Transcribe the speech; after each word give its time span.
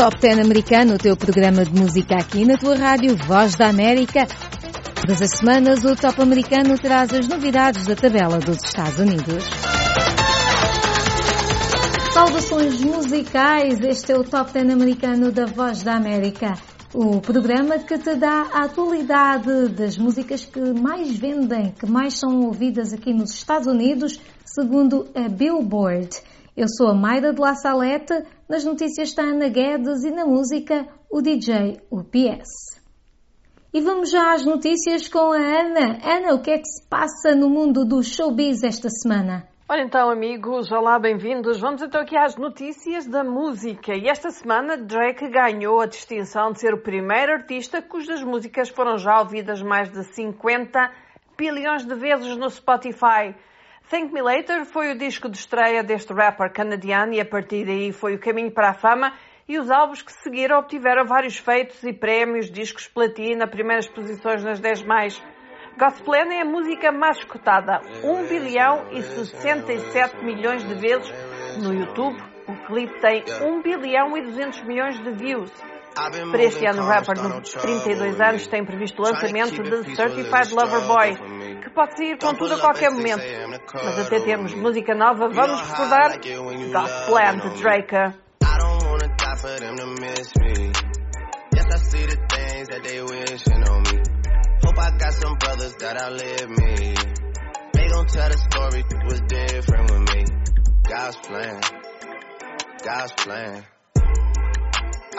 Top 0.00 0.18
10 0.18 0.38
americano, 0.38 0.94
o 0.94 0.98
teu 0.98 1.14
programa 1.14 1.62
de 1.62 1.78
música 1.78 2.16
aqui 2.16 2.42
na 2.46 2.56
tua 2.56 2.74
rádio 2.74 3.14
Voz 3.26 3.54
da 3.54 3.68
América. 3.68 4.26
Todas 4.98 5.20
as 5.20 5.32
semanas 5.32 5.84
o 5.84 5.94
Top 5.94 6.22
americano 6.22 6.74
traz 6.78 7.12
as 7.12 7.28
novidades 7.28 7.86
da 7.86 7.94
tabela 7.94 8.38
dos 8.38 8.64
Estados 8.64 8.98
Unidos. 8.98 9.44
Saudações 12.14 12.82
musicais, 12.82 13.78
este 13.82 14.12
é 14.12 14.16
o 14.16 14.24
Top 14.24 14.50
10 14.50 14.70
americano 14.70 15.30
da 15.30 15.44
Voz 15.44 15.82
da 15.82 15.96
América. 15.96 16.54
O 16.94 17.20
programa 17.20 17.78
que 17.78 17.98
te 17.98 18.14
dá 18.14 18.46
a 18.54 18.64
atualidade 18.64 19.68
das 19.68 19.98
músicas 19.98 20.46
que 20.46 20.80
mais 20.80 21.14
vendem, 21.18 21.74
que 21.78 21.84
mais 21.84 22.18
são 22.18 22.40
ouvidas 22.46 22.94
aqui 22.94 23.12
nos 23.12 23.34
Estados 23.34 23.66
Unidos, 23.66 24.18
segundo 24.46 25.10
a 25.14 25.28
Billboard. 25.28 26.08
Eu 26.56 26.68
sou 26.68 26.88
a 26.88 26.94
Maida 26.94 27.34
de 27.34 27.40
La 27.40 27.54
Salete, 27.54 28.14
nas 28.50 28.64
notícias 28.64 29.10
está 29.10 29.22
Ana 29.22 29.48
Guedes 29.48 30.02
e 30.02 30.10
na 30.10 30.26
música 30.26 30.84
o 31.08 31.22
DJ 31.22 31.80
UPS. 31.88 32.80
E 33.72 33.80
vamos 33.80 34.10
já 34.10 34.32
às 34.32 34.44
notícias 34.44 35.08
com 35.08 35.30
a 35.30 35.36
Ana. 35.36 36.00
Ana, 36.02 36.34
o 36.34 36.42
que 36.42 36.50
é 36.50 36.58
que 36.58 36.66
se 36.66 36.84
passa 36.88 37.32
no 37.32 37.48
mundo 37.48 37.84
do 37.84 38.02
showbiz 38.02 38.64
esta 38.64 38.88
semana? 38.88 39.46
Ora 39.68 39.82
então, 39.82 40.10
amigos, 40.10 40.72
olá, 40.72 40.98
bem-vindos. 40.98 41.60
Vamos 41.60 41.80
então 41.80 42.00
aqui 42.00 42.16
às 42.16 42.34
notícias 42.34 43.06
da 43.06 43.22
música. 43.22 43.94
E 43.94 44.08
esta 44.08 44.32
semana 44.32 44.76
Drake 44.76 45.28
ganhou 45.28 45.80
a 45.80 45.86
distinção 45.86 46.50
de 46.50 46.58
ser 46.58 46.74
o 46.74 46.82
primeiro 46.82 47.30
artista 47.30 47.80
cujas 47.80 48.20
músicas 48.20 48.68
foram 48.68 48.98
já 48.98 49.20
ouvidas 49.20 49.62
mais 49.62 49.92
de 49.92 50.02
50 50.12 50.90
bilhões 51.38 51.86
de 51.86 51.94
vezes 51.94 52.36
no 52.36 52.50
Spotify. 52.50 53.32
Thank 53.90 54.14
Me 54.14 54.22
Later 54.22 54.64
foi 54.66 54.92
o 54.92 54.96
disco 54.96 55.28
de 55.28 55.36
estreia 55.36 55.82
deste 55.82 56.12
rapper 56.12 56.52
canadiano 56.52 57.12
e 57.12 57.20
a 57.20 57.24
partir 57.24 57.66
daí 57.66 57.90
foi 57.90 58.14
o 58.14 58.20
caminho 58.20 58.52
para 58.52 58.70
a 58.70 58.72
fama 58.72 59.12
e 59.48 59.58
os 59.58 59.68
álbuns 59.68 60.00
que 60.00 60.12
seguiram 60.12 60.60
obtiveram 60.60 61.04
vários 61.04 61.38
feitos 61.38 61.82
e 61.82 61.92
prémios, 61.92 62.52
discos 62.52 62.86
platina, 62.86 63.48
primeiras 63.48 63.88
posições 63.88 64.44
nas 64.44 64.60
10 64.60 64.84
mais. 64.84 65.20
Gospel 65.76 66.30
é 66.30 66.40
a 66.40 66.44
música 66.44 66.92
mais 66.92 67.18
escutada, 67.18 67.80
1 68.04 68.28
bilhão 68.28 68.86
e 68.92 69.02
67 69.02 70.24
milhões 70.24 70.62
de 70.62 70.74
vezes 70.74 71.12
no 71.60 71.74
YouTube. 71.74 72.22
O 72.46 72.66
clipe 72.66 72.96
tem 73.00 73.24
1 73.42 73.60
bilhão 73.60 74.16
e 74.16 74.22
200 74.22 74.62
milhões 74.66 75.00
de 75.00 75.10
views. 75.10 75.69
Para 75.94 76.42
este 76.42 76.66
ano, 76.66 76.82
o 76.82 76.86
rapper 76.86 77.14
de 77.14 77.52
32 77.60 78.20
anos 78.20 78.46
tem 78.46 78.64
previsto 78.64 79.02
o 79.02 79.04
lançamento 79.04 79.62
de 79.62 79.96
Certified 79.96 80.54
Lover 80.54 80.80
Boy, 80.86 81.60
que 81.60 81.70
pode 81.70 81.96
sair 81.96 82.18
com 82.18 82.34
tudo 82.34 82.54
a 82.54 82.60
qualquer 82.60 82.90
momento. 82.90 83.22
Mas 83.74 83.98
até 83.98 84.20
termos 84.20 84.54
música 84.54 84.94
nova, 84.94 85.28
vamos 85.28 85.60
recordar 85.60 86.18
Gospel 86.72 87.50
de 87.50 87.62
Drake. 87.62 87.96
God's 100.90 101.16
plan, 101.16 101.60
God's 102.82 103.12
plan. 103.12 103.79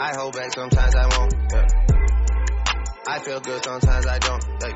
I 0.02 0.16
hold 0.16 0.34
back 0.34 0.52
sometimes 0.52 0.96
I 0.96 1.06
won't. 1.16 1.32
Yeah. 1.52 1.66
I 3.06 3.18
feel 3.20 3.38
good 3.38 3.62
sometimes 3.62 4.04
I 4.04 4.18
don't. 4.18 4.44
Hey, 4.60 4.74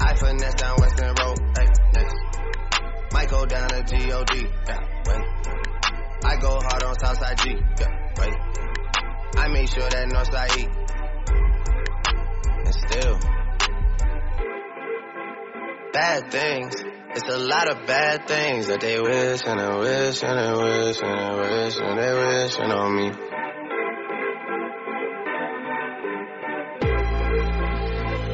I 0.00 0.16
finesse 0.16 0.54
down 0.54 0.76
Western 0.80 1.14
Road. 1.14 1.38
Hey, 1.56 1.68
next. 1.94 2.16
Might 3.12 3.30
go 3.30 3.46
down 3.46 3.68
to 3.68 3.76
God. 3.76 3.94
Yeah, 3.96 4.78
wait. 5.06 5.24
I 6.24 6.36
go 6.40 6.58
hard 6.60 6.82
on 6.82 6.98
Southside 6.98 7.38
G. 7.38 7.54
Yeah, 7.78 8.12
wait. 8.18 8.34
I 9.36 9.48
make 9.52 9.68
sure 9.68 9.88
that 9.88 10.08
Northside 10.08 10.58
E 10.58 10.66
and 12.64 12.74
still 12.74 13.20
bad 15.92 16.32
things. 16.32 16.74
It's 17.14 17.28
a 17.28 17.38
lot 17.38 17.70
of 17.70 17.86
bad 17.86 18.26
things 18.26 18.66
that 18.66 18.80
they 18.80 19.00
wish 19.00 19.42
and 19.46 19.60
they 19.60 19.78
wish 19.78 20.22
and 20.24 20.38
they 20.40 20.52
wish 20.60 21.00
and 21.00 21.20
they 21.20 21.38
wish 21.38 21.76
and 21.78 21.98
they 22.00 22.42
wishing 22.42 22.72
on 22.72 22.96
me. 22.96 23.35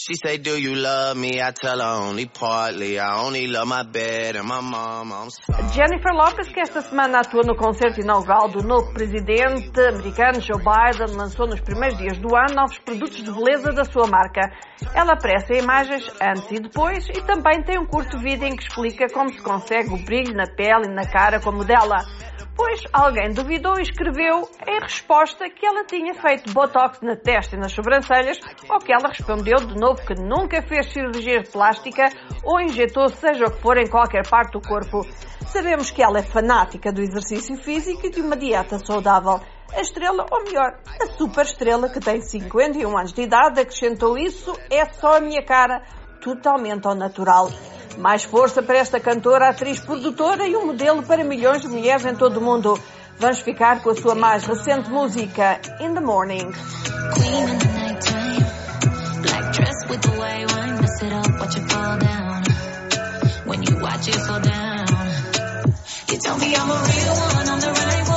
She 0.00 0.14
say, 0.14 0.38
do 0.38 0.56
you 0.56 0.76
love 0.76 1.16
me? 1.16 1.42
I 1.42 1.50
tell 1.50 1.80
her 1.80 2.06
only 2.06 2.26
partly. 2.26 3.00
I 3.00 3.20
only 3.20 3.48
love 3.48 3.66
my 3.66 3.82
bed 3.82 4.36
and 4.36 4.46
my 4.46 4.60
mom. 4.60 5.12
I'm. 5.12 5.28
Jennifer 5.72 6.12
Lopez, 6.14 6.46
que 6.52 6.60
esta 6.60 6.80
semana 6.82 7.18
atua 7.18 7.42
no 7.42 7.56
concerto 7.56 8.00
inaugural 8.00 8.48
do 8.48 8.62
novo 8.62 8.92
presidente 8.94 9.80
americano 9.80 10.40
Joe 10.40 10.62
Biden, 10.62 11.16
lançou 11.16 11.48
nos 11.48 11.60
primeiros 11.60 11.98
dias 11.98 12.16
do 12.18 12.28
ano 12.36 12.54
novos 12.54 12.78
produtos 12.78 13.16
de 13.16 13.32
beleza 13.32 13.72
da 13.72 13.84
sua 13.84 14.06
marca. 14.06 14.52
Ela 14.94 15.14
aparece 15.14 15.54
em 15.54 15.62
imagens 15.64 16.08
antes 16.22 16.48
e 16.48 16.60
depois 16.60 17.08
e 17.08 17.20
também 17.22 17.60
tem 17.64 17.76
um 17.76 17.86
curto 17.86 18.20
vídeo 18.20 18.46
em 18.46 18.54
que 18.54 18.62
explica 18.62 19.08
como 19.12 19.32
se 19.32 19.42
consegue 19.42 19.92
o 19.92 20.04
brilho 20.04 20.32
na 20.32 20.46
pele 20.46 20.86
e 20.86 20.94
na 20.94 21.10
cara 21.10 21.40
como 21.40 21.64
dela 21.64 22.04
pois 22.58 22.82
alguém 22.92 23.32
duvidou 23.32 23.78
e 23.78 23.82
escreveu 23.82 24.50
em 24.66 24.80
resposta 24.80 25.48
que 25.48 25.64
ela 25.64 25.84
tinha 25.84 26.12
feito 26.12 26.52
botox 26.52 27.00
na 27.00 27.14
testa 27.14 27.54
e 27.54 27.58
nas 27.58 27.72
sobrancelhas, 27.72 28.40
ou 28.68 28.80
que 28.80 28.92
ela 28.92 29.10
respondeu 29.10 29.58
de 29.58 29.76
novo 29.76 30.04
que 30.04 30.14
nunca 30.14 30.60
fez 30.62 30.92
cirurgia 30.92 31.44
plástica 31.44 32.10
ou 32.42 32.60
injetou 32.60 33.08
seja 33.10 33.44
o 33.44 33.52
que 33.52 33.62
for 33.62 33.78
em 33.78 33.86
qualquer 33.86 34.28
parte 34.28 34.54
do 34.54 34.60
corpo. 34.60 35.02
Sabemos 35.46 35.92
que 35.92 36.02
ela 36.02 36.18
é 36.18 36.22
fanática 36.22 36.92
do 36.92 37.00
exercício 37.00 37.56
físico 37.58 38.04
e 38.04 38.10
de 38.10 38.20
uma 38.20 38.36
dieta 38.36 38.76
saudável. 38.80 39.40
A 39.72 39.80
estrela, 39.80 40.26
ou 40.28 40.42
melhor, 40.44 40.80
a 41.00 41.06
super 41.16 41.44
estrela 41.44 41.88
que 41.88 42.00
tem 42.00 42.20
51 42.20 42.98
anos 42.98 43.12
de 43.12 43.22
idade, 43.22 43.60
acrescentou 43.60 44.18
isso, 44.18 44.52
é 44.68 44.84
só 44.86 45.18
a 45.18 45.20
minha 45.20 45.44
cara, 45.44 45.82
totalmente 46.20 46.86
ao 46.86 46.94
natural. 46.94 47.50
Mais 47.96 48.24
força 48.24 48.62
para 48.62 48.78
esta 48.78 49.00
cantora, 49.00 49.48
atriz, 49.48 49.80
produtora 49.80 50.46
e 50.46 50.56
um 50.56 50.66
modelo 50.66 51.02
para 51.02 51.24
milhões 51.24 51.62
de 51.62 51.68
mulheres 51.68 52.04
em 52.04 52.14
todo 52.14 52.36
o 52.38 52.40
mundo. 52.40 52.78
Vamos 53.18 53.40
ficar 53.40 53.82
com 53.82 53.90
a 53.90 53.96
sua 53.96 54.14
mais 54.14 54.44
recente 54.44 54.88
música, 54.90 55.60
In 55.80 55.94
the 55.94 56.00
Morning. 56.00 56.52
You 66.10 66.18
tell 66.18 66.38
me 66.38 66.54
I'm 66.54 66.70
a 66.70 66.74
real 66.74 67.14
one, 67.14 67.60
the 67.60 67.70
right 67.70 68.07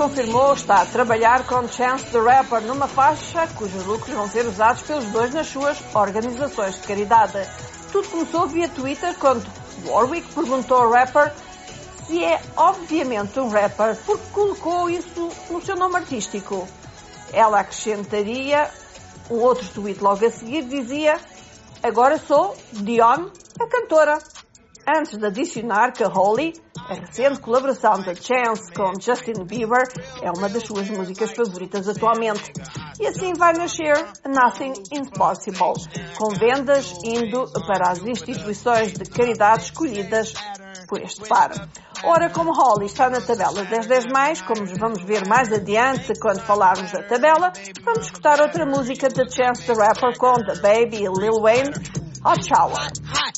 confirmou 0.00 0.54
estar 0.54 0.80
a 0.80 0.86
trabalhar 0.86 1.46
com 1.46 1.68
Chance 1.68 2.06
the 2.06 2.18
Rapper 2.18 2.62
numa 2.62 2.88
faixa 2.88 3.46
cujos 3.48 3.84
lucros 3.84 4.16
vão 4.16 4.26
ser 4.26 4.46
usados 4.46 4.80
pelos 4.80 5.04
dois 5.10 5.34
nas 5.34 5.46
suas 5.46 5.76
organizações 5.94 6.76
de 6.76 6.86
caridade. 6.88 7.46
Tudo 7.92 8.08
começou 8.08 8.46
via 8.46 8.66
Twitter 8.66 9.14
quando 9.18 9.46
Warwick 9.84 10.26
perguntou 10.32 10.78
ao 10.78 10.90
rapper 10.90 11.30
se 12.06 12.24
é 12.24 12.40
obviamente 12.56 13.38
um 13.38 13.50
rapper 13.50 13.94
porque 14.06 14.24
colocou 14.32 14.88
isso 14.88 15.28
no 15.50 15.60
seu 15.60 15.76
nome 15.76 15.96
artístico. 15.96 16.66
Ela 17.30 17.60
acrescentaria 17.60 18.70
um 19.30 19.36
outro 19.36 19.68
tweet 19.68 20.02
logo 20.02 20.24
a 20.24 20.30
seguir 20.30 20.62
dizia 20.62 21.20
Agora 21.82 22.16
sou 22.16 22.56
Dionne, 22.72 23.30
a 23.60 23.66
cantora 23.66 24.18
antes 24.98 25.16
de 25.16 25.26
adicionar 25.26 25.92
que 25.92 26.04
Holly, 26.04 26.52
a 26.88 26.94
recente 26.94 27.40
colaboração 27.40 28.00
da 28.02 28.14
Chance 28.14 28.72
com 28.74 28.92
Justin 29.00 29.44
Bieber, 29.44 29.82
é 30.22 30.30
uma 30.30 30.48
das 30.48 30.64
suas 30.64 30.88
músicas 30.90 31.32
favoritas 31.32 31.88
atualmente. 31.88 32.52
E 32.98 33.06
assim 33.06 33.32
vai 33.34 33.52
nascer 33.52 33.94
Nothing 34.26 34.72
Impossible, 34.92 35.74
com 36.18 36.30
vendas 36.30 36.92
indo 37.04 37.44
para 37.66 37.90
as 37.90 38.02
instituições 38.02 38.92
de 38.92 39.08
caridade 39.10 39.64
escolhidas 39.64 40.34
por 40.88 41.00
este 41.00 41.26
par. 41.28 41.50
Ora, 42.02 42.30
como 42.30 42.52
Holly 42.52 42.86
está 42.86 43.08
na 43.08 43.20
tabela 43.20 43.64
das 43.64 43.86
10 43.86 44.06
mais, 44.06 44.42
como 44.42 44.64
vamos 44.78 45.04
ver 45.04 45.26
mais 45.26 45.52
adiante 45.52 46.12
quando 46.20 46.40
falarmos 46.40 46.90
da 46.90 47.02
tabela, 47.02 47.52
vamos 47.84 48.06
escutar 48.06 48.40
outra 48.40 48.66
música 48.66 49.08
da 49.08 49.28
Chance 49.28 49.66
the 49.66 49.74
Rapper 49.74 50.16
com 50.18 50.32
The 50.34 50.60
Baby 50.60 51.04
e 51.04 51.08
Lil 51.08 51.40
Wayne, 51.40 51.70
Hot 52.24 52.42
Shower. 52.46 53.29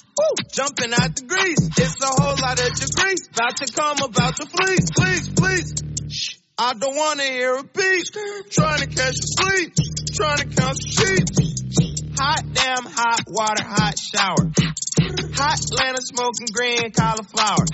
Jumping 0.52 0.93
out 0.93 1.17
the 1.17 1.25
grease. 1.26 1.64
It's 1.76 2.02
a 2.02 2.12
whole 2.12 2.37
lot 2.40 2.61
of 2.61 2.73
degrees. 2.75 3.29
About 3.32 3.56
to 3.56 3.67
come, 3.73 3.99
about 4.02 4.37
to 4.37 4.46
fleece. 4.46 4.90
Please, 4.90 5.29
please. 5.31 5.75
Shh. 6.08 6.37
I 6.58 6.75
don't 6.75 6.96
wanna 6.96 7.25
hear 7.25 7.56
a 7.56 7.64
beat. 7.64 8.11
Trying 8.50 8.81
to 8.81 8.87
catch 8.87 9.17
a 9.17 9.29
sleep. 9.40 9.75
Trying 10.14 10.38
to 10.38 10.46
count 10.52 10.76
some 10.79 10.93
sheep. 10.93 11.26
Hot 12.19 12.44
damn, 12.52 12.84
hot 12.84 13.25
water, 13.26 13.64
hot 13.64 13.99
shower. 13.99 14.52
Hot 15.34 15.58
Atlanta 15.58 16.02
smoking 16.02 16.46
green 16.52 16.93
cauliflower. 16.93 17.64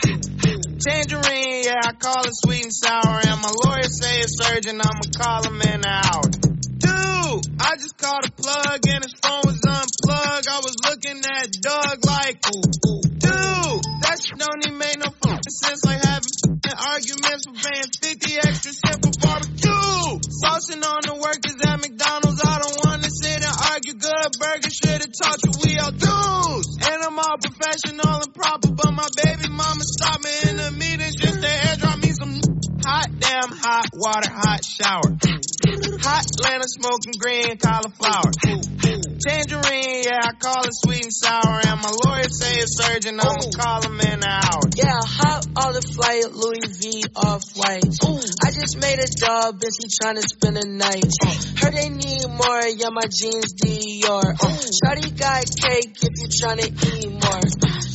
Tangerine, 0.78 1.64
yeah, 1.64 1.82
I 1.84 1.92
call 1.98 2.22
it 2.24 2.32
sweet 2.32 2.62
and 2.64 2.72
sour. 2.72 3.20
And 3.26 3.42
my 3.42 3.52
lawyer 3.64 3.82
say 3.82 4.20
it's 4.20 4.38
urgent, 4.40 4.80
I'ma 4.80 5.00
call 5.18 5.42
him 5.44 5.60
in 5.60 5.80
an 5.80 5.84
hour. 5.84 6.57
I 7.60 7.76
just 7.76 7.98
called 7.98 8.24
a 8.24 8.30
plug 8.30 8.80
and 8.88 9.04
his 9.04 9.14
phone 9.20 9.42
was 9.44 9.60
unplugged. 9.60 10.48
I 10.48 10.60
was 10.64 10.76
looking 10.88 11.20
at 11.20 11.52
Doug 11.60 11.98
like, 12.06 12.40
dude, 12.42 13.82
that 14.02 14.16
shit 14.22 14.38
don't 14.38 14.66
even 14.66 14.78
make 14.78 14.98
no 14.98 15.10
fucking 15.22 15.52
sense. 15.52 15.84
Like 15.84 16.02
having 16.02 16.32
arguments 16.64 17.44
for 17.44 17.54
paying 17.54 17.90
50 17.92 18.36
extra 18.48 18.72
cents 18.72 19.04
for 19.04 19.14
barbecue. 19.20 20.08
Saucing 20.40 20.80
on 20.80 21.00
the 21.04 21.14
workers 21.20 21.58
at 21.60 21.76
McDonald's. 21.76 22.40
I 22.40 22.56
don't 22.58 22.78
wanna 22.86 23.10
sit 23.10 23.42
and 23.44 23.56
argue. 23.68 23.94
Good 23.98 24.30
burger 24.40 24.70
should've 24.70 25.12
taught 25.12 25.38
you 25.44 25.52
we 25.60 25.78
all 25.78 25.92
dudes. 25.92 26.70
And 26.88 26.98
I'm 27.04 27.18
all 27.18 27.38
professional 27.38 28.24
and 28.24 28.32
proper, 28.34 28.70
but 28.72 28.92
my 28.94 29.08
baby 29.20 29.48
mama 29.50 29.84
stopped 29.84 30.24
me 30.24 30.34
in 30.48 30.56
the 30.56 30.70
meeting 30.72 31.12
just 31.18 31.36
to 31.42 31.50
air 31.68 31.76
drop 31.76 31.98
me 32.00 32.10
some 32.16 32.40
hot 32.84 33.08
damn 33.18 33.50
hot 33.52 33.90
water, 33.94 34.30
hot 34.30 34.64
shower. 34.64 35.77
Hot 36.00 36.24
Atlanta 36.24 36.68
smoking 36.68 37.14
green 37.18 37.58
cauliflower. 37.58 38.30
Tangerine, 39.18 40.04
yeah, 40.06 40.22
I 40.22 40.32
call 40.38 40.62
it 40.62 40.72
sweet 40.72 41.04
and 41.04 41.12
sour. 41.12 41.60
And 41.66 41.82
my 41.82 41.90
lawyer 41.90 42.30
say 42.30 42.62
it's 42.62 42.78
urgent, 42.88 43.18
I'ma 43.20 43.50
call 43.50 43.82
him 43.82 44.00
in 44.00 44.22
an 44.22 44.24
hour. 44.24 44.62
Yeah, 44.74 45.00
hot 45.02 45.46
all 45.56 45.72
the 45.72 45.82
flight, 45.82 46.30
Louis 46.32 46.62
V 46.78 47.04
off 47.16 47.42
white. 47.58 47.82
I 47.82 48.50
just 48.54 48.78
made 48.78 48.98
a 48.98 49.08
dub, 49.10 49.60
busy 49.60 49.88
trying 50.00 50.16
to 50.16 50.22
spend 50.22 50.58
a 50.58 50.66
night. 50.66 51.10
Heard 51.58 51.74
they 51.74 51.90
need 51.90 52.26
more, 52.30 52.62
yeah, 52.78 52.94
my 52.94 53.06
jeans 53.10 53.54
Dior. 53.58 54.38
Uh, 54.38 54.58
got 55.18 55.44
cake 55.50 55.98
if 55.98 56.14
you 56.14 56.28
trying 56.40 56.58
to 56.58 56.70
eat 56.70 57.10
more. 57.10 57.42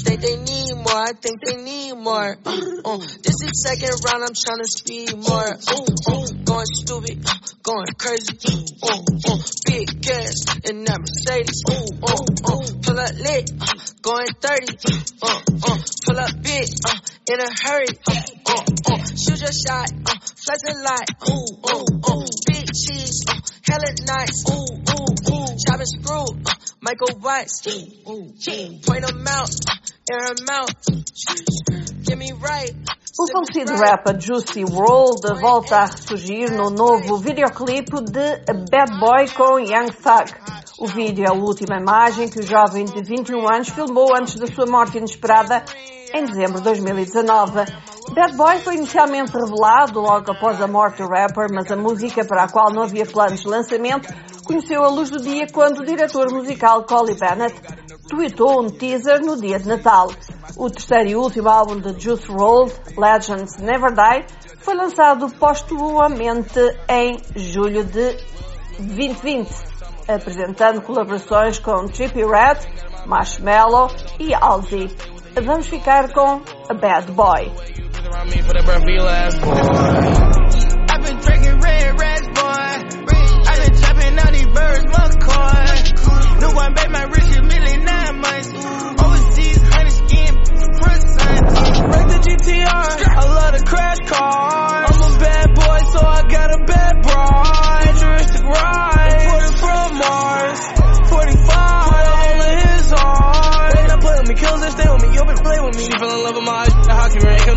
Think 0.03 0.19
they 0.19 0.35
need 0.35 0.75
more, 0.75 1.07
I 1.07 1.13
think 1.13 1.39
they 1.45 1.55
need 1.55 1.93
more. 1.93 2.35
Uh, 2.45 2.59
uh, 2.83 2.97
this 2.97 3.39
is 3.39 3.63
second 3.63 3.95
round, 4.03 4.23
I'm 4.27 4.35
trying 4.35 4.59
to 4.59 4.67
speed 4.67 5.15
more. 5.15 5.55
Uh, 5.55 5.87
uh, 6.11 6.27
going 6.43 6.65
stupid, 6.67 7.23
uh, 7.25 7.39
going 7.63 7.87
crazy. 7.97 8.33
Uh, 8.83 9.01
uh, 9.29 9.37
big 9.65 10.01
gas 10.01 10.45
in 10.65 10.83
that 10.85 10.99
Mercedes. 10.99 11.63
Uh, 11.67 11.85
uh, 12.03 12.23
uh, 12.51 12.67
pull 12.81 12.99
up 12.99 13.13
lit, 13.19 13.51
uh, 13.61 13.73
going 14.01 14.27
30. 14.41 14.77
Uh, 15.21 15.41
uh, 15.67 15.77
pull 16.05 16.19
up 16.19 16.31
big, 16.41 16.69
uh, 16.85 16.97
in 17.31 17.39
a 17.39 17.49
hurry. 17.63 17.87
Uh, 18.07 18.21
uh, 18.47 18.63
uh, 18.91 19.03
shoot 19.15 19.39
your 19.41 19.53
shot, 19.53 19.89
uh, 20.05 20.15
flex 20.43 20.59
a 20.67 20.75
lot. 20.83 21.05
Uh, 21.21 21.45
uh, 21.63 21.85
uh, 22.11 22.25
big 22.47 22.67
cheese, 22.73 23.23
uh, 23.29 23.39
hella 23.63 23.89
nice. 24.05 24.43
Uh, 24.47 24.53
uh, 24.53 25.07
uh, 25.31 25.47
chop 25.59 25.79
and 25.79 25.87
screw, 25.87 26.25
uh, 26.45 26.62
Michael 26.83 27.17
Watts. 27.21 27.65
Uh, 27.65 28.81
point 28.85 29.07
them 29.07 29.25
out, 29.25 29.55
air 30.11 30.35
them 30.35 30.49
out. 30.51 30.75
Get 32.03 32.17
me 32.17 32.33
right. 32.33 32.75
O 33.17 33.25
falecido 33.31 33.73
rapper 33.79 34.19
Juicy 34.19 34.65
World 34.65 35.21
volta 35.39 35.77
a 35.77 35.85
ressurgir 35.85 36.51
no 36.51 36.69
novo 36.69 37.17
videoclipe 37.19 38.01
de 38.01 38.37
Bad 38.69 38.99
Boy 38.99 39.29
com 39.29 39.59
Young 39.59 39.91
Thug. 39.93 40.33
O 40.77 40.87
vídeo 40.87 41.23
é 41.23 41.29
a 41.29 41.33
última 41.33 41.79
imagem 41.79 42.27
que 42.27 42.39
o 42.39 42.43
jovem 42.43 42.83
de 42.83 43.01
21 43.01 43.47
anos 43.49 43.69
filmou 43.69 44.13
antes 44.13 44.35
da 44.35 44.47
sua 44.47 44.65
morte 44.65 44.97
inesperada 44.97 45.63
em 46.13 46.25
dezembro 46.25 46.57
de 46.57 46.63
2019. 46.63 47.53
Bad 48.13 48.35
Boy 48.35 48.59
foi 48.59 48.75
inicialmente 48.75 49.31
revelado 49.31 50.01
logo 50.01 50.31
após 50.31 50.61
a 50.61 50.67
morte 50.67 51.01
do 51.01 51.07
rapper, 51.07 51.47
mas 51.49 51.71
a 51.71 51.77
música, 51.77 52.25
para 52.25 52.43
a 52.43 52.49
qual 52.49 52.73
não 52.73 52.83
havia 52.83 53.05
planos 53.05 53.39
de 53.39 53.47
lançamento, 53.47 54.13
conheceu 54.45 54.83
a 54.83 54.89
luz 54.89 55.09
do 55.09 55.21
dia 55.21 55.47
quando 55.51 55.79
o 55.79 55.85
diretor 55.85 56.31
musical 56.31 56.83
Collie 56.83 57.15
Bennett 57.15 57.55
tweetou 58.07 58.61
um 58.61 58.69
teaser 58.69 59.21
no 59.21 59.39
dia 59.39 59.59
de 59.59 59.67
Natal. 59.67 60.09
O 60.57 60.69
terceiro 60.69 61.09
e 61.09 61.15
último 61.15 61.49
álbum 61.49 61.79
de 61.79 61.99
Juice 61.99 62.29
WRLD, 62.29 62.73
Legends 62.97 63.57
Never 63.57 63.91
Die, 63.93 64.25
foi 64.59 64.75
lançado 64.75 65.29
postumamente 65.39 66.59
em 66.89 67.17
julho 67.35 67.83
de 67.83 68.17
2020, 68.77 69.49
apresentando 70.07 70.81
colaborações 70.81 71.59
com 71.59 71.85
Trippie 71.87 72.23
Red, 72.25 72.59
Marshmello 73.05 73.87
e 74.19 74.33
Halsey. 74.33 74.95
Vamos 75.43 75.67
ficar 75.67 76.13
com 76.13 76.41
A 76.69 76.73
Bad 76.73 77.11
Boy. 77.11 77.51
I 92.45 93.25
love 93.25 93.57
the 93.57 93.63
crash 93.65 93.99
car. 93.99 94.62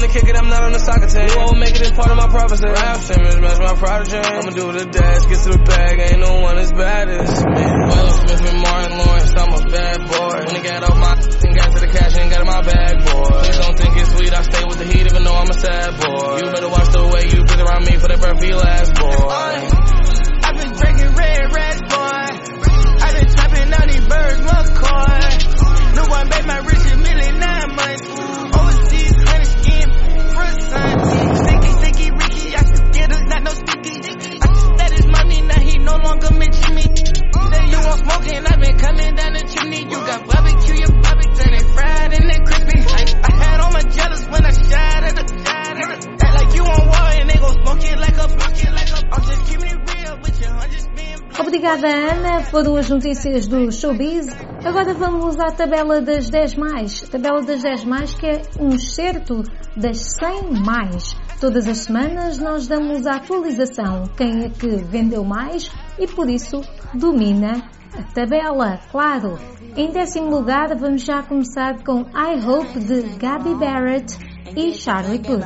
To 0.07 0.13
kick 0.13 0.29
it, 0.29 0.37
I'm 0.37 0.49
not 0.49 0.63
on 0.63 0.73
the 0.73 0.79
soccer 0.79 1.07
team. 1.07 1.27
You 1.27 1.39
won't 1.39 1.59
make 1.59 1.75
it 1.75 1.83
as 1.83 1.93
part 1.93 2.11
of 2.11 2.17
my 2.17 2.29
prophecy. 2.29 2.67
Rap 2.67 2.99
Simmons, 3.03 3.39
match 3.39 3.59
my 3.59 3.75
prodigy. 3.75 4.19
I'ma 4.19 4.51
do 4.51 4.73
the 4.73 4.87
dash, 4.87 5.27
get 5.27 5.39
to 5.43 5.51
the 5.59 5.63
bag. 5.63 5.99
Ain't 5.99 6.21
no 6.21 6.41
one 6.41 6.59
as 6.59 6.73
bad 6.73 7.11
as 7.11 7.43
me. 7.43 7.65
Will 7.67 8.11
Smith 8.11 8.45
and 8.47 8.61
Martin 8.63 8.99
Lawrence, 8.99 9.35
I'm 9.37 9.53
a 9.53 9.63
bad 9.67 9.99
boy. 10.07 10.37
When 10.47 10.55
they 10.55 10.63
got 10.63 10.83
off 10.87 10.97
my 10.99 11.13
and 11.47 11.53
got 11.57 11.69
to 11.75 11.81
the 11.83 11.91
cash 11.91 12.15
and 12.17 12.31
got 12.31 12.41
in 12.41 12.47
my 12.47 12.63
bag, 12.63 13.03
boy. 13.03 13.31
Please 13.43 13.59
don't 13.59 13.77
think 13.77 13.93
it's 13.99 14.11
sweet, 14.15 14.33
I 14.33 14.43
stay 14.43 14.65
with 14.65 14.79
the 14.79 14.87
heat 14.87 15.07
even 15.07 15.25
though 15.25 15.37
I'm 15.37 15.51
a 15.51 15.59
sad 15.59 15.91
boy. 15.99 16.39
You 16.39 16.47
better 16.55 16.71
watch 16.71 16.91
the 16.93 17.03
way 17.11 17.23
you 17.27 17.43
breathe 17.43 17.65
around 17.67 17.85
me 17.87 17.95
for 17.99 18.09
the 18.09 18.19
birth 18.19 18.39
of 18.39 18.47
your 18.47 18.63
last 18.63 18.95
boy. 18.95 19.27
I've 20.47 20.57
been 20.57 20.73
drinking 20.77 21.13
red, 21.19 21.51
red, 21.53 21.77
boy. 21.89 22.46
Foram 52.57 52.77
as 52.77 52.89
notícias 52.89 53.47
do 53.47 53.71
Showbiz. 53.71 54.29
Agora 54.65 54.95
vamos 54.95 55.39
à 55.39 55.53
tabela 55.53 56.01
das 56.01 56.31
10 56.31 56.55
mais. 56.57 57.03
Tabela 57.03 57.43
das 57.43 57.61
10 57.63 57.85
mais 57.85 58.15
que 58.15 58.25
é 58.25 58.41
um 58.59 58.71
excerto 58.71 59.43
das 59.77 59.99
100 60.19 60.65
mais. 60.65 61.15
Todas 61.39 61.69
as 61.69 61.81
semanas 61.81 62.39
nós 62.39 62.67
damos 62.67 63.07
a 63.07 63.17
atualização, 63.17 64.05
quem 64.17 64.47
é 64.47 64.49
que 64.49 64.69
vendeu 64.69 65.23
mais 65.23 65.71
e 65.99 66.07
por 66.07 66.31
isso 66.31 66.63
domina 66.95 67.63
a 67.93 68.03
tabela, 68.15 68.81
claro. 68.91 69.39
Em 69.77 69.93
décimo 69.93 70.31
lugar 70.31 70.75
vamos 70.79 71.03
já 71.03 71.23
começar 71.23 71.85
com 71.85 72.07
I 72.17 72.43
Hope 72.43 72.81
de 72.81 73.03
Gabby 73.19 73.55
Barrett 73.57 74.17
e 74.57 74.73
Charlie 74.73 75.19
Puth. 75.19 75.45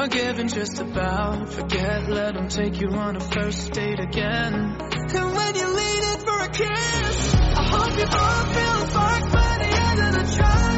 Forgive 0.00 0.38
and 0.38 0.48
just 0.48 0.80
about 0.80 1.52
forget, 1.52 2.08
let 2.08 2.32
them 2.32 2.48
take 2.48 2.80
you 2.80 2.88
on 2.88 3.16
a 3.16 3.20
first 3.20 3.70
date 3.74 4.00
again. 4.00 4.54
And 4.54 5.36
when 5.36 5.54
you 5.54 5.68
lean 5.76 6.02
in 6.02 6.20
for 6.20 6.40
a 6.40 6.48
kiss, 6.48 7.34
I 7.34 7.68
hope 7.68 7.98
you 7.98 8.06
both 8.06 8.54
feel 8.56 8.86
sparks 8.88 9.28
by 9.28 9.58
the 9.58 9.68
end 9.78 10.00
of 10.00 10.12
the 10.14 10.36
drive. 10.36 10.69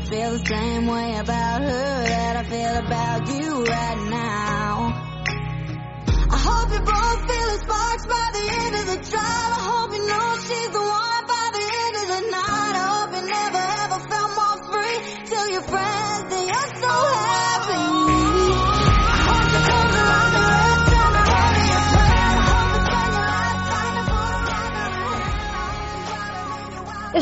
Feel 0.00 0.32
the 0.32 0.46
same 0.46 0.86
way 0.86 1.16
about 1.18 1.62
her 1.62 2.04
that 2.04 2.36
I 2.36 2.44
feel 2.44 2.76
about 2.84 3.28
you 3.28 3.64
right 3.64 4.08
now. 4.10 4.33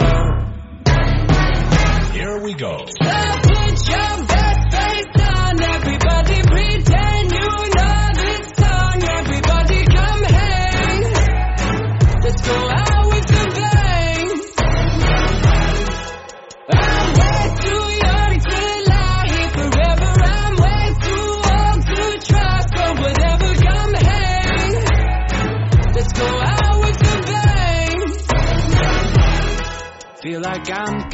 Here 2.12 2.42
we 2.42 2.54
go. 2.54 2.87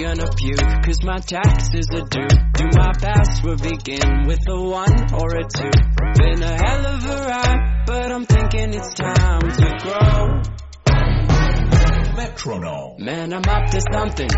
Gonna 0.09 0.25
puke, 0.37 0.65
cause 0.85 1.03
my 1.05 1.19
taxes 1.19 1.87
are 1.93 2.07
due. 2.09 2.29
Do 2.55 2.65
my 2.73 2.93
password 2.99 3.61
begin 3.61 4.25
with 4.27 4.41
a 4.49 4.59
one 4.59 5.13
or 5.13 5.37
a 5.37 5.45
two? 5.45 5.71
Been 6.17 6.43
a 6.43 6.57
hell 6.57 6.87
of 6.87 7.05
a 7.05 7.17
ride, 7.29 7.85
but 7.87 8.11
I'm 8.11 8.25
thinking 8.25 8.73
it's 8.73 8.95
time 8.95 9.51
to 9.61 9.77
grow. 9.85 10.41
Metronome. 12.17 13.05
Man, 13.05 13.35
I'm 13.35 13.45
up 13.49 13.71
to 13.71 13.81
something. 13.93 14.31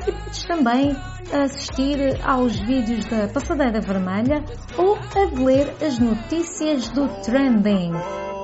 e 0.08 0.12
podes 0.12 0.44
também 0.44 0.96
assistir 1.32 2.20
aos 2.24 2.60
vídeos 2.62 3.06
da 3.06 3.28
Passadeira 3.28 3.80
Vermelha 3.82 4.44
ou 4.78 4.96
a 4.96 5.26
ler 5.44 5.76
as 5.86 6.00
notícias 6.00 6.88
do 6.90 7.08
Trending. 7.22 7.92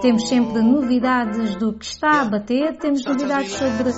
Temos 0.02 0.28
sempre 0.28 0.62
novidades 0.62 1.56
do 1.56 1.72
que 1.74 1.86
está 1.86 2.22
a 2.22 2.26
bater, 2.26 2.78
temos 2.78 3.04
novidades 3.06 3.54
sobre, 3.54 3.92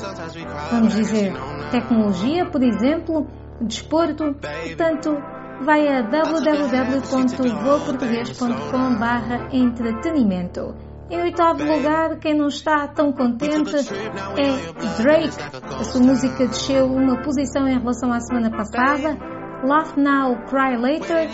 vamos 0.71 0.93
dizer, 0.93 1.33
tecnologia, 1.71 2.45
por 2.45 2.62
exemplo, 2.63 3.27
desporto, 3.59 4.36
portanto, 4.36 5.17
vai 5.65 5.88
a 5.88 6.03
www.voaportuguês.com 6.03 9.00
barra 9.00 9.50
entretenimento. 9.51 10.75
Em 11.09 11.21
oitavo 11.21 11.63
lugar, 11.63 12.19
quem 12.19 12.35
não 12.35 12.47
está 12.47 12.87
tão 12.87 13.11
contente 13.11 13.75
é 13.75 15.01
Drake. 15.01 15.37
A 15.79 15.83
sua 15.83 16.01
música 16.01 16.47
desceu 16.47 16.85
uma 16.85 17.19
posição 17.23 17.67
em 17.67 17.79
relação 17.79 18.13
à 18.13 18.19
semana 18.19 18.51
passada. 18.51 19.17
Laugh 19.63 19.97
Now, 19.97 20.35
Cry 20.45 20.77
Later. 20.77 21.29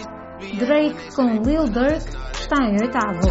Drake 0.58 1.16
com 1.16 1.28
Lil 1.44 1.66
Durk 1.70 2.06
está 2.34 2.64
em 2.64 2.78
oitavo. 2.82 3.22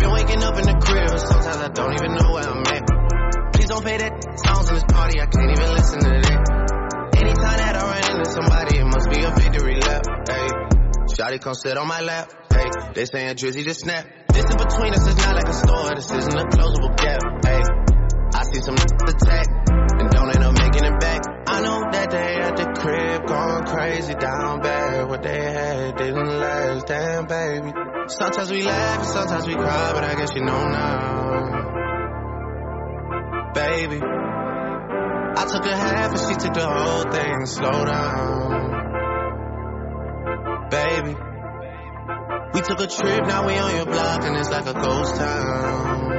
Been 0.00 0.12
waking 0.12 0.42
up 0.42 0.58
in 0.58 0.64
the 0.64 0.78
crib, 0.80 1.18
sometimes 1.18 1.60
I 1.60 1.68
don't 1.68 1.92
even 1.92 2.14
know 2.14 2.32
where 2.32 2.48
I'm 2.48 2.64
at. 2.72 3.52
Please 3.52 3.68
don't 3.68 3.82
play 3.82 3.98
that 3.98 4.12
songs 4.46 4.68
in 4.70 4.74
this 4.76 4.84
party, 4.84 5.20
I 5.20 5.26
can't 5.26 5.50
even 5.52 5.74
listen 5.74 6.00
to 6.00 6.08
that. 6.08 6.40
Anytime 7.20 7.56
that 7.58 7.76
I 7.76 7.82
run 7.84 8.16
into 8.16 8.30
somebody, 8.30 8.78
it 8.78 8.84
must 8.86 9.10
be 9.10 9.22
a 9.22 9.30
victory 9.30 9.76
lap. 9.78 10.02
Hey, 10.26 10.48
Shotty 11.14 11.38
come 11.40 11.54
sit 11.54 11.76
on 11.76 11.86
my 11.86 12.00
lap. 12.00 12.39
Hey, 12.60 12.68
they 12.92 13.04
saying 13.06 13.36
Drizzy 13.36 13.64
just 13.64 13.80
snap. 13.80 14.06
This 14.28 14.44
in 14.44 14.56
between 14.58 14.92
us 14.92 15.06
is 15.08 15.16
not 15.16 15.34
like 15.34 15.48
a 15.48 15.52
store, 15.54 15.94
this 15.94 16.10
isn't 16.12 16.36
a 16.36 16.44
closable 16.44 16.94
gap. 16.96 17.22
Hey, 17.42 17.62
I 18.34 18.42
see 18.52 18.60
some 18.60 18.74
attack 18.74 19.46
and 19.98 20.10
don't 20.10 20.28
end 20.28 20.44
up 20.44 20.52
making 20.58 20.84
it 20.84 21.00
back. 21.00 21.22
I 21.46 21.62
know 21.62 21.80
that 21.90 22.10
they 22.10 22.36
at 22.36 22.56
the 22.56 22.66
crib 22.78 23.26
going 23.26 23.64
crazy 23.64 24.14
down 24.14 24.60
bad. 24.60 25.08
What 25.08 25.22
they 25.22 25.40
had 25.40 25.96
didn't 25.96 26.38
last, 26.38 26.86
damn 26.86 27.26
baby. 27.26 27.72
Sometimes 28.08 28.50
we 28.50 28.62
laugh 28.62 28.98
and 28.98 29.08
sometimes 29.08 29.46
we 29.46 29.54
cry, 29.54 29.92
but 29.94 30.04
I 30.04 30.14
guess 30.16 30.34
you 30.34 30.42
know 30.44 30.68
now, 30.68 31.62
baby. 33.54 34.00
I 34.02 35.44
took 35.46 35.64
a 35.64 35.76
half 35.76 36.10
and 36.10 36.20
she 36.20 36.34
took 36.34 36.52
the 36.52 36.66
whole 36.68 37.10
thing. 37.10 37.46
Slow 37.46 37.84
down, 37.86 38.70
baby. 40.70 41.29
We 42.52 42.60
took 42.62 42.80
a 42.80 42.86
trip, 42.88 43.26
now 43.26 43.46
we 43.46 43.56
on 43.56 43.76
your 43.76 43.86
block 43.86 44.24
and 44.24 44.36
it's 44.36 44.50
like 44.50 44.66
a 44.66 44.74
ghost 44.74 45.14
town, 45.14 46.10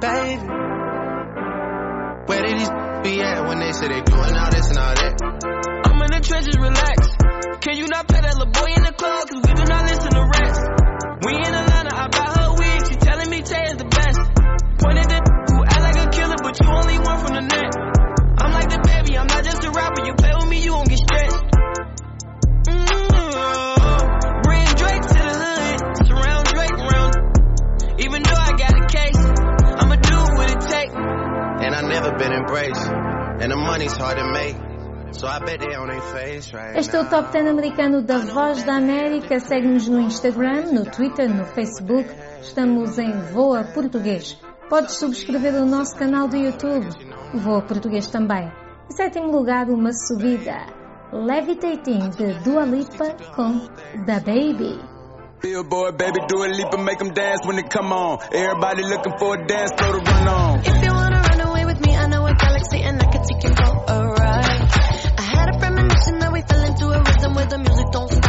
baby. 0.00 0.42
Where 2.26 2.42
did 2.42 2.58
these 2.58 2.70
be 3.04 3.22
at 3.22 3.46
when 3.46 3.60
they 3.60 3.70
say 3.70 3.86
they 3.86 4.02
doing 4.02 4.34
all 4.34 4.50
this 4.50 4.68
and 4.68 4.78
all 4.78 4.94
that? 4.94 5.22
I'm 5.86 6.02
in 6.02 6.10
the 6.10 6.20
trenches, 6.20 6.58
relax. 6.58 6.98
Can 7.62 7.76
you 7.76 7.86
not 7.86 8.08
pay 8.08 8.20
that 8.20 8.34
little 8.36 8.50
boy 8.50 8.74
in 8.74 8.82
the 8.82 8.92
club? 8.92 9.28
Cause 9.30 9.42
we 9.46 9.54
do 9.54 9.64
not 9.70 9.84
listen 9.86 10.10
to 10.10 10.22
rest. 10.34 10.60
We 11.22 11.34
in 11.46 11.55
Este 36.36 36.96
é 36.96 37.00
o. 37.00 37.08
Top 37.08 37.32
10 37.32 37.46
americano 37.46 38.02
da 38.02 38.18
Voz 38.18 38.62
da 38.62 38.76
América. 38.76 39.40
Segue-nos 39.40 39.88
no 39.88 40.00
Instagram, 40.00 40.72
no 40.72 40.84
Twitter, 40.84 41.28
no 41.34 41.46
Facebook. 41.46 42.06
Estamos 42.42 42.98
em 42.98 43.12
Voa 43.32 43.64
Português. 43.64 44.38
Podes 44.68 44.98
subscrever 44.98 45.54
o 45.54 45.64
nosso 45.64 45.96
canal 45.96 46.28
do 46.28 46.36
YouTube, 46.36 46.88
Voa 47.34 47.62
Português 47.62 48.08
também. 48.08 48.52
Em 48.90 48.96
sétimo 48.96 49.30
lugar, 49.30 49.68
uma 49.70 49.92
subida. 49.92 50.66
Levitating, 51.12 52.10
de 52.10 52.34
Dua 52.42 52.64
Lipa 52.64 53.16
com 53.34 53.60
The 54.04 54.20
Baby. 54.20 54.78
Billboard, 55.40 55.96
baby, 55.96 56.18
do 56.28 56.42
a 56.42 56.48
leap 56.48 56.74
and 56.74 56.82
make 56.84 56.98
them 56.98 57.12
dance 57.12 57.46
when 57.46 57.56
they 57.56 57.68
come 57.68 57.92
on. 57.92 58.18
Everybody 58.32 58.82
looking 58.82 59.16
for 59.18 59.36
a 59.36 59.46
dance 59.46 59.70
to 59.76 59.84
run 59.84 60.28
on. 60.28 60.58
If 60.60 60.82
you 60.82 60.92
wanna 60.92 61.22
run 61.22 61.40
away 61.40 61.64
with 61.64 61.80
me, 61.86 61.94
I 61.94 62.08
know 62.08 62.26
a 62.26 62.34
galaxy 62.34 62.82
and 62.82 63.00
I 63.00 63.06
can 63.06 63.22
take 63.22 63.44
you 63.44 63.54
for 63.54 63.75
into 66.76 66.90
a 66.90 66.98
rhythm 67.02 67.34
where 67.34 67.46
the 67.46 67.58
music 67.58 67.90
don't 67.90 68.25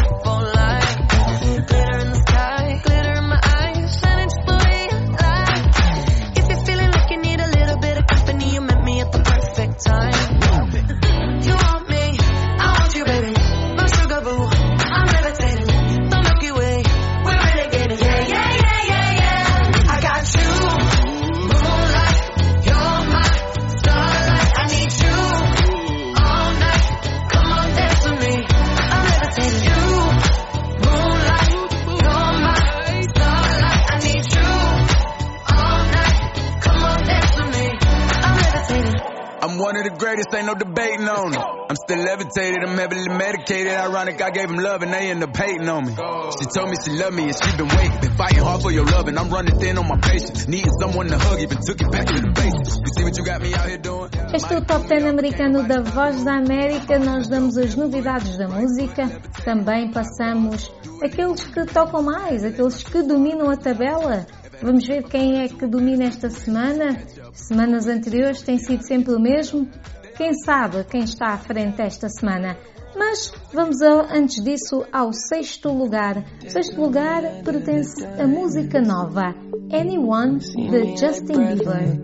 I 44.22 44.32
gave 44.32 44.52
love 44.52 44.82
and 44.84 44.94
they 44.94 45.10
end 45.12 45.24
up 45.24 45.36
hating 45.36 45.68
on 45.70 45.86
me. 45.86 45.94
She 45.94 46.46
told 46.54 46.70
me 46.70 46.76
she 46.84 46.92
loved 46.92 47.16
me 47.16 47.24
and 47.24 47.36
she 47.36 47.58
been 47.58 47.68
waiting. 47.68 48.00
Been 48.00 48.18
fighting 48.18 48.44
hard 48.44 48.62
for 48.62 48.72
your 48.72 48.86
love 48.86 49.08
and 49.08 49.18
I'm 49.18 49.30
running 49.30 49.58
thin 49.60 49.78
on 49.78 49.88
my 49.88 49.98
patience. 49.98 50.48
Needing 50.48 50.72
someone 50.80 51.08
to 51.08 51.18
hug, 51.18 51.40
even 51.40 51.58
took 51.62 51.82
it 51.82 51.92
back 51.92 52.08
to 52.08 52.14
the. 52.22 52.38
You 52.38 52.92
see 52.96 53.04
what 53.04 53.18
you 53.18 53.26
got 53.26 53.42
me 53.42 53.54
out 53.54 53.68
here 53.68 53.78
doing? 53.78 54.10
Este 54.34 54.54
é 54.54 54.58
o 54.58 54.62
Top 54.62 54.88
10 54.88 55.06
americano 55.06 55.68
da 55.68 55.82
Voz 55.82 56.24
da 56.24 56.38
América. 56.38 57.00
Nós 57.00 57.28
damos 57.28 57.58
as 57.58 57.76
novidades 57.76 58.38
da 58.38 58.48
música. 58.48 59.10
Também 59.44 59.92
passamos 59.92 60.72
aqueles 61.04 61.44
que 61.46 61.66
tocam 61.66 62.04
mais, 62.04 62.44
aqueles 62.44 62.84
que 62.84 63.02
dominam 63.04 63.50
a 63.50 63.58
tabela. 63.58 64.26
Vamos 64.62 64.86
ver 64.88 65.04
quem 65.04 65.42
é 65.42 65.48
que 65.48 65.68
domina 65.68 66.06
esta 66.06 66.30
semana. 66.30 66.98
Semanas 67.34 67.88
anteriores 67.88 68.42
tem 68.42 68.58
sido 68.58 68.84
sempre 68.84 69.14
o 69.14 69.20
mesmo. 69.20 69.68
Quem 70.16 70.34
sabe 70.34 70.84
quem 70.86 71.04
está 71.04 71.34
à 71.34 71.38
frente 71.38 71.82
esta 71.82 72.10
semana. 72.10 72.58
Mas 72.96 73.32
vamos 73.54 73.82
a- 73.82 74.08
antes 74.16 74.44
disso 74.44 74.86
ao 74.92 75.12
sexto 75.14 75.70
lugar. 75.72 76.24
O 76.46 76.50
sexto 76.50 76.80
lugar 76.82 77.22
pertence 77.44 78.04
à 78.06 78.28
música 78.28 78.82
nova 78.82 79.36
Anyone 79.72 80.40
de 80.40 80.98
Justin 80.98 81.56
Bieber. 81.56 82.00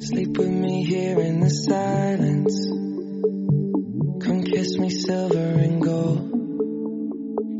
Sleep 0.00 0.38
with 0.38 0.48
me 0.48 0.82
here 0.84 1.20
in 1.20 1.40
the 1.40 1.50
silence. 1.50 2.54
Come 4.24 4.42
kiss 4.44 4.78
me 4.78 4.88
silver 4.90 5.58
and 5.62 5.80
gold. 5.82 6.30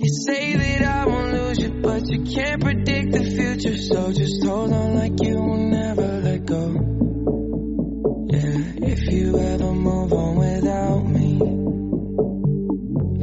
You 0.02 0.09
say 0.09 0.54
that 0.54 0.83
I 0.83 1.04
won't 1.06 1.33
lose 1.35 1.59
you, 1.61 1.70
but 1.83 2.09
you 2.09 2.24
can't 2.24 2.62
predict 2.62 3.12
the 3.12 3.24
future. 3.24 3.76
So 3.76 4.11
just 4.12 4.42
hold 4.46 4.72
on 4.72 4.94
like 4.94 5.20
you 5.22 5.37
will 5.37 5.68
never 5.68 5.89
if 9.02 9.12
you 9.12 9.38
ever 9.38 9.72
move 9.72 10.12
on 10.12 10.36
without 10.36 11.00
me, 11.06 11.40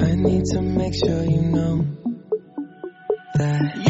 I 0.03 0.15
need 0.15 0.45
to 0.45 0.61
make 0.61 0.93
sure 0.95 1.23
you 1.23 1.41
know 1.41 1.85
that 3.35 3.86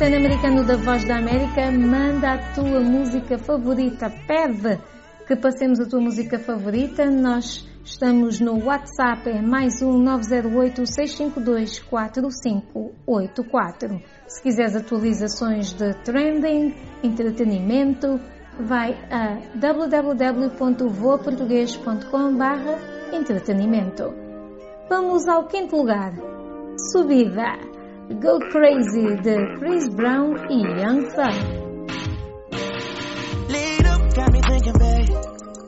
Este 0.00 0.14
é 0.14 0.18
o 0.18 0.22
Top 0.22 0.24
10 0.24 0.24
americano 0.24 0.64
da 0.64 0.76
Voz 0.76 1.04
da 1.04 1.18
América. 1.18 1.70
Manda 1.70 2.32
a 2.32 2.38
tua 2.54 2.80
música 2.80 3.36
favorita. 3.36 4.10
Pede 4.26 4.80
que 5.26 5.36
passemos 5.36 5.78
a 5.78 5.84
tua 5.84 6.00
música 6.00 6.38
favorita. 6.38 7.04
Nós 7.10 7.68
estamos 7.84 8.40
no 8.40 8.64
WhatsApp, 8.64 9.28
é 9.28 9.42
mais 9.42 9.82
um 9.82 9.98
908 9.98 10.86
652 10.86 11.80
4584. 11.80 14.00
Se 14.26 14.42
quiseres 14.42 14.74
atualizações 14.74 15.74
de 15.74 15.92
trending, 16.02 16.74
entretenimento, 17.02 18.18
vai 18.58 18.94
a 19.10 19.38
www.voaportugues.com 19.54 22.36
barra 22.38 22.78
entretenimento. 23.12 24.14
Vamos 24.88 25.28
ao 25.28 25.46
quinto 25.46 25.76
lugar. 25.76 26.14
Subida. 26.90 27.69
Go 28.18 28.40
Crazy 28.50 29.16
de 29.22 29.36
Chris 29.58 29.88
Brown 29.88 30.34
e 30.50 30.80
Young 30.80 31.08
Thug. 31.10 31.60
Got 34.14 34.32
me 34.32 34.40
thinking, 34.40 34.72
babe. 34.72 35.08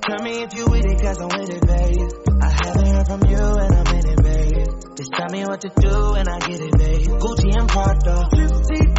Tell 0.02 0.22
me 0.24 0.42
if 0.42 0.52
you 0.54 0.66
with 0.66 0.84
it, 0.84 1.00
cause 1.00 1.18
I'm 1.20 1.28
with 1.38 1.50
it, 1.50 1.64
babe. 1.64 2.10
I 2.42 2.50
haven't 2.50 2.86
heard 2.86 3.06
from 3.06 3.30
you 3.30 3.38
and 3.38 3.74
I'm 3.76 3.94
in 3.94 4.06
it, 4.10 4.22
babe. 4.22 4.66
Just 4.96 5.12
tell 5.12 5.28
me 5.30 5.44
what 5.44 5.60
to 5.60 5.70
do 5.76 6.14
and 6.14 6.28
I 6.28 6.38
get 6.40 6.60
it, 6.60 6.76
babe. 6.76 7.06
Gucci 7.06 7.56
and 7.56 7.68
Prada. 7.68 8.28
50 8.34 8.91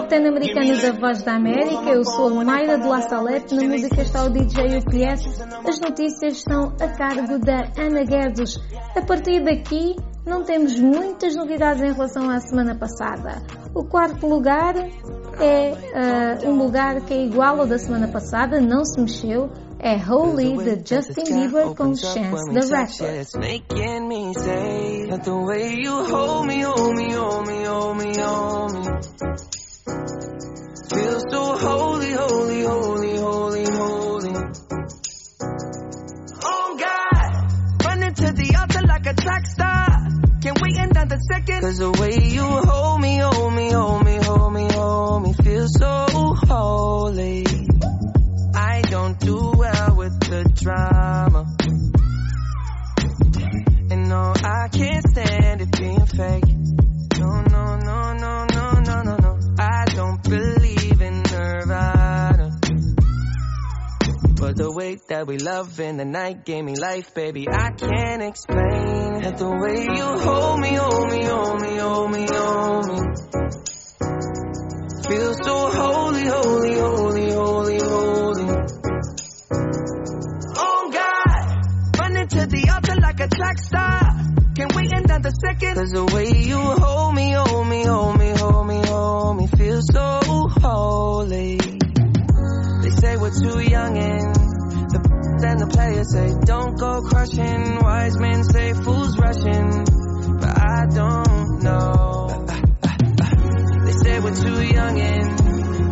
Este 0.00 0.06
o 0.06 0.08
Top 0.08 0.08
10 0.08 0.26
americano 0.26 0.80
da 0.80 0.92
Voz 0.92 1.22
da 1.22 1.34
América. 1.34 1.90
Eu 1.90 2.04
sou 2.04 2.40
a 2.40 2.44
Mayra 2.44 2.78
de 2.78 2.86
La 2.86 3.02
Salete. 3.02 3.54
Na 3.54 3.68
música 3.68 4.00
está 4.00 4.24
o 4.24 4.30
DJ 4.30 4.78
UPS. 4.78 5.42
As 5.66 5.80
notícias 5.80 6.38
estão 6.38 6.72
a 6.80 6.88
cargo 6.88 7.38
da 7.38 7.70
Ana 7.78 8.04
Guedes. 8.04 8.58
A 8.96 9.02
partir 9.02 9.44
daqui, 9.44 9.96
não 10.24 10.42
temos 10.42 10.78
muitas 10.80 11.34
novidades 11.36 11.82
em 11.82 11.92
relação 11.92 12.30
à 12.30 12.40
semana 12.40 12.74
passada. 12.74 13.42
O 13.74 13.84
quarto 13.84 14.26
lugar 14.26 14.74
é 15.38 15.72
ah, 15.94 16.38
um 16.48 16.56
lugar 16.56 17.02
que 17.02 17.12
é 17.12 17.24
igual 17.24 17.60
ao 17.60 17.66
da 17.66 17.78
semana 17.78 18.08
passada, 18.08 18.60
não 18.60 18.84
se 18.84 18.98
mexeu. 19.00 19.50
É 19.82 19.96
Holy 19.96 20.58
de 20.58 20.94
Justin 20.94 21.24
Bieber 21.24 21.74
com 21.74 21.94
Chance 21.94 22.52
the 22.52 22.60
Rapper. 22.76 23.24
Feels 30.90 31.24
so 31.30 31.56
holy, 31.56 32.12
holy, 32.12 32.62
holy, 32.62 33.16
holy, 33.16 33.64
holy. 33.64 34.34
Oh 36.42 36.76
God, 36.78 37.84
running 37.84 38.14
to 38.14 38.32
the 38.32 38.56
altar 38.58 38.86
like 38.86 39.06
a 39.06 39.14
track 39.14 39.46
star. 39.46 39.86
Can't 40.42 40.60
wait 40.60 40.76
another 40.78 41.18
second? 41.30 41.60
Cause 41.60 41.78
the 41.78 41.90
way 41.92 42.18
you 42.22 42.42
hold 42.42 43.00
me, 43.00 43.18
hold 43.18 43.52
me, 43.54 43.70
hold 43.70 44.04
me, 44.04 44.16
hold 44.16 44.52
me, 44.52 44.68
hold 44.72 45.22
me, 45.22 45.32
feels 45.44 45.72
so 45.78 46.06
holy. 46.48 47.44
I 48.54 48.82
don't 48.82 49.18
do 49.20 49.52
well 49.54 49.96
with 49.96 50.18
the 50.20 50.44
drama. 50.54 51.46
And 53.90 54.08
no, 54.08 54.32
I 54.36 54.68
can't 54.68 55.08
stand 55.08 55.39
that 65.20 65.26
we 65.26 65.36
love 65.36 65.78
in 65.78 65.98
the 65.98 66.04
night 66.06 66.46
gave 66.46 66.64
me 66.64 66.74
life, 66.76 67.12
baby. 67.12 67.46
I 67.46 67.72
can't 67.72 68.22
explain 68.22 69.22
it. 69.22 69.36
The 69.36 69.50
way 69.50 69.84
you 69.84 70.06
hold 70.18 70.60
me, 70.60 70.72
hold 70.72 71.12
me, 71.12 71.24
hold 71.24 71.60
me, 71.60 71.76
hold 71.76 72.10
me, 72.10 72.26
hold 72.26 72.86
me. 72.88 72.98
Feel 75.06 75.34
so 75.34 75.56
holy, 75.76 76.24
holy, 76.24 76.74
holy, 76.74 77.30
holy, 77.32 77.78
holy. 77.80 78.48
Oh 80.56 80.90
God, 80.90 81.98
running 82.00 82.28
to 82.28 82.46
the 82.46 82.70
altar 82.72 82.96
like 82.98 83.20
a 83.20 83.28
track 83.28 83.58
star. 83.58 84.00
Can't 84.56 84.74
wait 84.74 84.90
another 84.90 85.32
second. 85.44 85.74
Cause 85.74 85.90
the 85.90 86.06
way 86.06 86.32
you 86.32 86.56
hold 86.56 87.14
me, 87.14 87.29
say 96.04 96.34
don't 96.44 96.78
go 96.78 97.02
crushing. 97.02 97.78
Wise 97.80 98.18
men 98.18 98.44
say 98.44 98.72
fools 98.74 99.18
rushing, 99.18 99.84
but 100.40 100.58
I 100.58 100.86
don't 100.88 101.62
know. 101.62 102.46
They 103.84 103.92
say 103.92 104.20
we're 104.20 104.34
too 104.34 104.62
young 104.64 105.00
and 105.00 105.38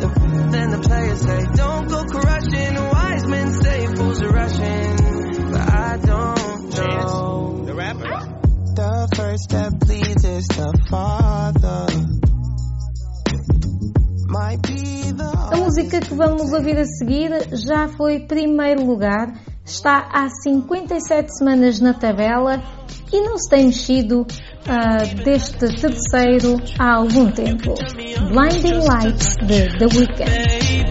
the 0.00 0.08
then 0.50 0.70
the 0.70 0.78
players 0.78 1.20
say 1.20 1.46
don't 1.54 1.88
go 1.88 2.04
crushing. 2.04 2.74
Wise 2.74 3.26
men 3.26 3.52
say 3.52 3.86
fools 3.96 4.22
are 4.22 4.30
rushing, 4.30 4.96
but 5.52 5.68
I 5.74 5.96
don't 5.98 6.70
know. 6.76 7.64
The 7.66 7.74
rapper. 7.74 8.08
The 8.74 9.08
first 9.16 9.50
that 9.50 9.80
pleases 9.80 10.46
the 10.48 10.72
Father 10.88 11.86
might 14.28 14.62
be 14.62 15.10
the 15.12 15.48
A 15.52 15.56
música 15.56 16.00
que 16.00 16.14
vamos 16.14 16.52
ouvir 16.52 16.78
a 16.78 16.84
seguir 16.84 17.30
já 17.66 17.88
foi 17.88 18.20
primeiro 18.20 18.84
lugar, 18.84 19.32
está 19.70 20.08
há 20.12 20.28
57 20.28 21.36
semanas 21.36 21.80
na 21.80 21.94
tabela 21.94 22.62
e 23.12 23.20
não 23.20 23.38
se 23.38 23.48
tem 23.48 23.66
mexido 23.66 24.26
ah, 24.66 24.98
deste 25.24 25.58
terceiro 25.58 26.56
há 26.78 26.96
algum 26.96 27.30
tempo. 27.30 27.74
Blinding 28.30 28.80
Lights 28.86 29.34
de 29.46 29.68
The 29.78 29.86
Weeknd. 29.86 30.87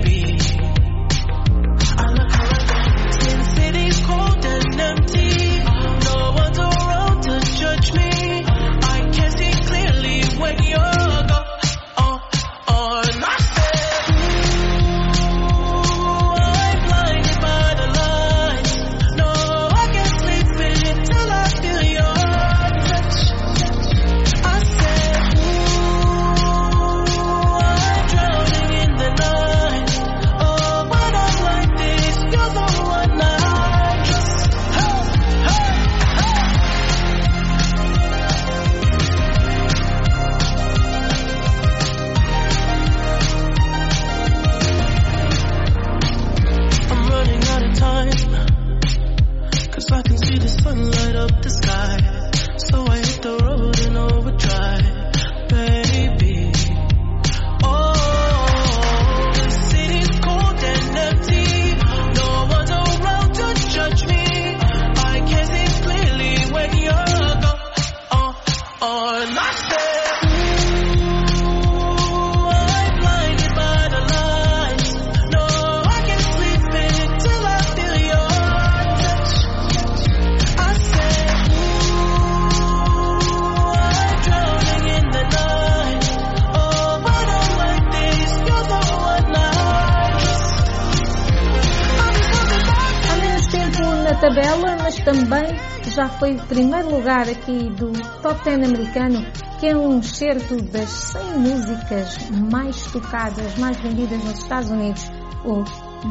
Foi 96.20 96.36
o 96.36 96.48
primeiro 96.48 96.90
lugar 96.96 97.30
aqui 97.30 97.70
do 97.70 97.92
Top 98.22 98.44
10 98.44 98.70
americano, 98.70 99.26
que 99.60 99.68
é 99.68 99.78
um 99.78 100.00
excerto 100.00 100.62
das 100.64 100.90
100 100.90 101.24
músicas 101.40 102.30
mais 102.52 102.92
tocadas, 102.92 103.58
mais 103.58 103.78
vendidas 103.78 104.24
nos 104.24 104.40
Estados 104.40 104.72
Unidos, 104.72 105.12
o 105.46 105.64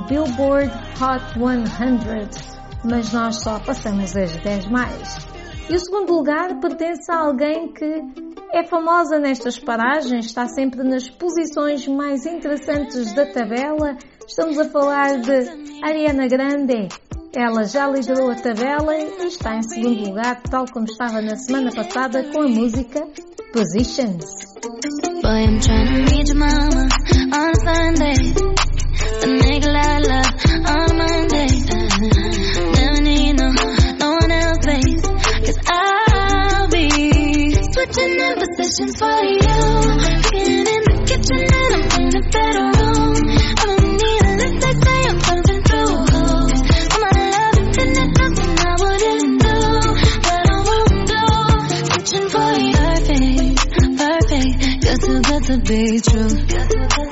Billboard 0.07 0.71
Hot 1.01 1.35
100, 1.35 2.91
mas 2.91 3.13
nós 3.13 3.43
só 3.43 3.59
passamos 3.59 4.17
as 4.17 4.37
10 4.37 4.69
mais. 4.71 5.27
E 5.69 5.75
o 5.75 5.79
segundo 5.81 6.13
lugar 6.13 6.61
pertence 6.61 7.11
a 7.11 7.23
alguém 7.23 7.73
que 7.73 8.01
é 8.53 8.65
famosa 8.65 9.19
nestas 9.19 9.59
paragens, 9.59 10.27
está 10.27 10.47
sempre 10.47 10.85
nas 10.85 11.11
posições 11.11 11.89
mais 11.89 12.25
interessantes 12.25 13.13
da 13.13 13.27
tabela. 13.27 13.97
Estamos 14.27 14.59
a 14.59 14.69
falar 14.71 15.21
de 15.21 15.83
Ariana 15.83 16.29
Grande. 16.29 16.89
Ela 17.37 17.65
já 17.65 17.87
liderou 17.87 18.31
a 18.31 18.35
tabela 18.35 18.97
e 18.97 19.27
está 19.27 19.59
em 19.59 19.63
segundo 19.63 20.09
lugar, 20.09 20.41
tal 20.41 20.65
como 20.73 20.87
estava 20.87 21.21
na 21.21 21.37
semana 21.37 21.71
passada 21.71 22.25
com 22.33 22.41
a 22.41 22.49
música 22.49 23.07
Positions. 23.53 24.25
Switching 37.77 38.19
in 38.19 38.35
positions 38.39 38.97
for 38.99 39.23
you. 39.23 39.59
Getting 40.33 40.67
in 40.67 40.83
the 40.83 41.05
kitchen 41.05 41.45
and 41.45 41.75
I'm 41.75 42.01
in 42.01 42.09
the 42.09 42.23
bedroom. 42.33 42.76
Too 55.57 55.63
good 55.63 56.71
to 56.71 56.79
be 56.79 56.87
true. 56.87 57.06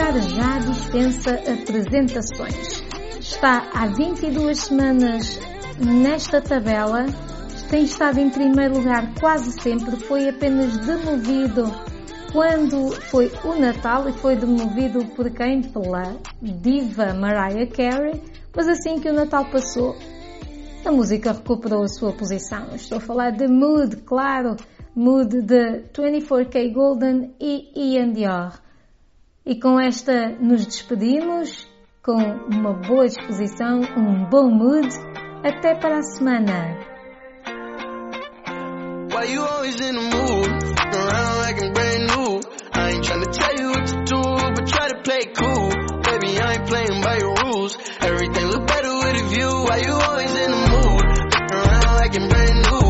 Já 0.00 0.58
dispensa 0.58 1.34
apresentações. 1.34 2.82
Está 3.20 3.68
há 3.74 3.86
22 3.86 4.58
semanas 4.58 5.38
nesta 5.78 6.40
tabela, 6.40 7.04
tem 7.68 7.84
estado 7.84 8.18
em 8.18 8.30
primeiro 8.30 8.78
lugar 8.78 9.12
quase 9.20 9.52
sempre, 9.60 9.96
foi 9.96 10.28
apenas 10.28 10.78
demovido 10.78 11.64
quando 12.32 12.90
foi 13.10 13.30
o 13.44 13.54
Natal 13.60 14.08
e 14.08 14.12
foi 14.14 14.36
demovido 14.36 15.04
por 15.14 15.30
quem? 15.30 15.62
Pela 15.62 16.16
diva 16.40 17.12
Mariah 17.12 17.66
Carey, 17.66 18.22
mas 18.56 18.68
assim 18.68 18.98
que 18.98 19.08
o 19.08 19.12
Natal 19.12 19.50
passou, 19.50 19.94
a 20.84 20.90
música 20.90 21.32
recuperou 21.32 21.82
a 21.82 21.88
sua 21.88 22.12
posição. 22.12 22.74
Estou 22.74 22.98
a 22.98 23.00
falar 23.02 23.32
de 23.32 23.46
Mood, 23.46 23.96
claro, 23.98 24.56
Mood 24.96 25.42
de 25.42 25.82
24K 25.92 26.72
Golden 26.72 27.34
e 27.38 27.70
Ian 27.76 28.12
Dior. 28.12 28.69
E 29.50 29.58
com 29.58 29.80
esta 29.80 30.28
nos 30.40 30.64
despedimos, 30.64 31.68
com 32.04 32.14
uma 32.14 32.72
boa 32.72 33.04
disposição, 33.04 33.80
um 33.96 34.28
bom 34.30 34.48
mood. 34.48 34.88
Até 35.42 35.74
para 35.74 35.98
a 35.98 36.02
semana. 36.02 36.78
Everything 48.02 48.46
look 48.46 48.66
better 48.66 48.94
with 48.94 49.16
a 49.16 49.28
view. 49.28 49.50
Why 49.66 49.76
you 49.84 49.92
always 49.92 50.30
in 50.30 50.50
the 50.50 50.68
mood? 50.70 51.04
Around 51.52 51.96
like 51.96 52.28
brand 52.28 52.62
new. 52.62 52.89